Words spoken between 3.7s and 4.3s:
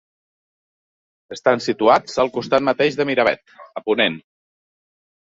a ponent.